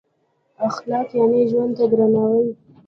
[0.67, 2.45] اخلاق یعنې ژوند ته درناوی.